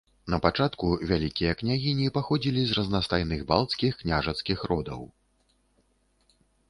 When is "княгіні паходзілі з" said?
1.59-2.77